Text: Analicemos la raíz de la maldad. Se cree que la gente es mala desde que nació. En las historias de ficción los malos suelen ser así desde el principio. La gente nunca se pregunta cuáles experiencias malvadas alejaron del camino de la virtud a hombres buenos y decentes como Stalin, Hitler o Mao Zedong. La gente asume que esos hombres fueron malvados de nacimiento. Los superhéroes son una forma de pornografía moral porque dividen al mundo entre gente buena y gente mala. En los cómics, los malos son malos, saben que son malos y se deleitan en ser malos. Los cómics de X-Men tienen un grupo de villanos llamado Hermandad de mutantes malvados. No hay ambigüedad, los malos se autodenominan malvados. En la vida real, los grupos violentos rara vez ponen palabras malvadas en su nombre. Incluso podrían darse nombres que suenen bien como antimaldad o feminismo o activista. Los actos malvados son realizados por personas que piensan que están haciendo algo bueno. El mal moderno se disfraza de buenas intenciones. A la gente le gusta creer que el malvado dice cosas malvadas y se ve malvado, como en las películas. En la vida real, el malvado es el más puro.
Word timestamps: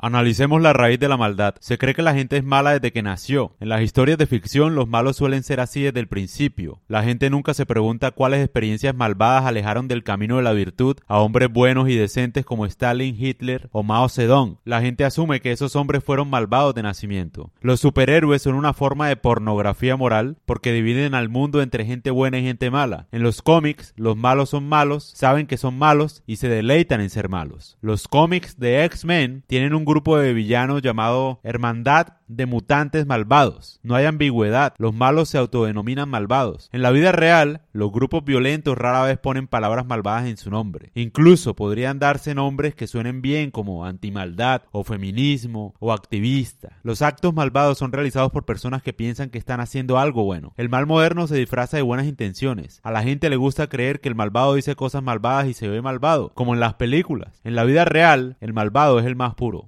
Analicemos 0.00 0.62
la 0.62 0.72
raíz 0.72 1.00
de 1.00 1.08
la 1.08 1.16
maldad. 1.16 1.56
Se 1.58 1.76
cree 1.76 1.92
que 1.92 2.02
la 2.02 2.14
gente 2.14 2.36
es 2.36 2.44
mala 2.44 2.70
desde 2.70 2.92
que 2.92 3.02
nació. 3.02 3.56
En 3.58 3.68
las 3.68 3.82
historias 3.82 4.16
de 4.16 4.28
ficción 4.28 4.76
los 4.76 4.86
malos 4.86 5.16
suelen 5.16 5.42
ser 5.42 5.58
así 5.58 5.82
desde 5.82 5.98
el 5.98 6.06
principio. 6.06 6.80
La 6.86 7.02
gente 7.02 7.30
nunca 7.30 7.52
se 7.52 7.66
pregunta 7.66 8.12
cuáles 8.12 8.44
experiencias 8.44 8.94
malvadas 8.94 9.44
alejaron 9.44 9.88
del 9.88 10.04
camino 10.04 10.36
de 10.36 10.44
la 10.44 10.52
virtud 10.52 10.98
a 11.08 11.18
hombres 11.18 11.52
buenos 11.52 11.88
y 11.88 11.96
decentes 11.96 12.44
como 12.44 12.64
Stalin, 12.64 13.16
Hitler 13.18 13.68
o 13.72 13.82
Mao 13.82 14.08
Zedong. 14.08 14.58
La 14.64 14.80
gente 14.80 15.04
asume 15.04 15.40
que 15.40 15.50
esos 15.50 15.74
hombres 15.74 16.04
fueron 16.04 16.30
malvados 16.30 16.76
de 16.76 16.84
nacimiento. 16.84 17.50
Los 17.60 17.80
superhéroes 17.80 18.42
son 18.42 18.54
una 18.54 18.74
forma 18.74 19.08
de 19.08 19.16
pornografía 19.16 19.96
moral 19.96 20.36
porque 20.46 20.72
dividen 20.72 21.14
al 21.14 21.28
mundo 21.28 21.60
entre 21.60 21.84
gente 21.84 22.12
buena 22.12 22.38
y 22.38 22.44
gente 22.44 22.70
mala. 22.70 23.08
En 23.10 23.24
los 23.24 23.42
cómics, 23.42 23.94
los 23.96 24.16
malos 24.16 24.50
son 24.50 24.68
malos, 24.68 25.10
saben 25.16 25.48
que 25.48 25.56
son 25.56 25.76
malos 25.76 26.22
y 26.24 26.36
se 26.36 26.48
deleitan 26.48 27.00
en 27.00 27.10
ser 27.10 27.28
malos. 27.28 27.76
Los 27.80 28.06
cómics 28.06 28.60
de 28.60 28.84
X-Men 28.84 29.42
tienen 29.48 29.74
un 29.74 29.87
grupo 29.88 30.18
de 30.18 30.34
villanos 30.34 30.82
llamado 30.82 31.40
Hermandad 31.42 32.18
de 32.28 32.44
mutantes 32.44 33.06
malvados. 33.06 33.80
No 33.82 33.94
hay 33.94 34.04
ambigüedad, 34.04 34.74
los 34.76 34.94
malos 34.94 35.30
se 35.30 35.38
autodenominan 35.38 36.10
malvados. 36.10 36.68
En 36.72 36.82
la 36.82 36.90
vida 36.90 37.10
real, 37.10 37.62
los 37.72 37.90
grupos 37.90 38.22
violentos 38.22 38.76
rara 38.76 39.02
vez 39.02 39.18
ponen 39.18 39.46
palabras 39.46 39.86
malvadas 39.86 40.26
en 40.26 40.36
su 40.36 40.50
nombre. 40.50 40.92
Incluso 40.94 41.56
podrían 41.56 41.98
darse 41.98 42.34
nombres 42.34 42.74
que 42.74 42.86
suenen 42.86 43.22
bien 43.22 43.50
como 43.50 43.86
antimaldad 43.86 44.62
o 44.72 44.84
feminismo 44.84 45.74
o 45.80 45.92
activista. 45.92 46.76
Los 46.82 47.00
actos 47.00 47.32
malvados 47.32 47.78
son 47.78 47.92
realizados 47.92 48.30
por 48.30 48.44
personas 48.44 48.82
que 48.82 48.92
piensan 48.92 49.30
que 49.30 49.38
están 49.38 49.60
haciendo 49.60 49.98
algo 49.98 50.24
bueno. 50.24 50.52
El 50.58 50.68
mal 50.68 50.86
moderno 50.86 51.26
se 51.26 51.36
disfraza 51.36 51.78
de 51.78 51.82
buenas 51.82 52.06
intenciones. 52.06 52.80
A 52.82 52.92
la 52.92 53.02
gente 53.02 53.30
le 53.30 53.36
gusta 53.36 53.68
creer 53.68 54.00
que 54.00 54.08
el 54.10 54.14
malvado 54.14 54.54
dice 54.54 54.76
cosas 54.76 55.02
malvadas 55.02 55.46
y 55.46 55.54
se 55.54 55.68
ve 55.68 55.80
malvado, 55.80 56.32
como 56.34 56.52
en 56.52 56.60
las 56.60 56.74
películas. 56.74 57.40
En 57.42 57.54
la 57.54 57.64
vida 57.64 57.86
real, 57.86 58.36
el 58.40 58.52
malvado 58.52 58.98
es 58.98 59.06
el 59.06 59.16
más 59.16 59.34
puro. 59.34 59.64